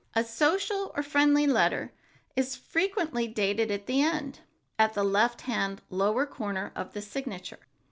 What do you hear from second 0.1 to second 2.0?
A social or friendly letter